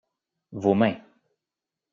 [0.61, 0.99] Vos mains.